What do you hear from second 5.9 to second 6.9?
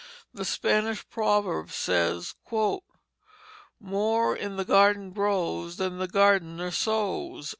the gardener